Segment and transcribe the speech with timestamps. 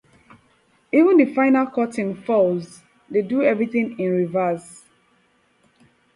[0.91, 4.83] When the final curtain falls, they do everything in reverse.